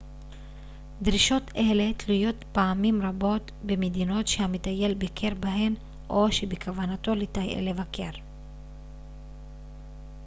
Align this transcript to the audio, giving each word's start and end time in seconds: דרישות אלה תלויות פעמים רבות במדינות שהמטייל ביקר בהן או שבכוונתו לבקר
דרישות 1.01 1.43
אלה 1.55 1.93
תלויות 1.93 2.35
פעמים 2.51 3.01
רבות 3.01 3.51
במדינות 3.65 4.27
שהמטייל 4.27 4.93
ביקר 4.93 5.33
בהן 5.39 5.73
או 6.09 6.31
שבכוונתו 6.31 7.15
לבקר 7.61 8.11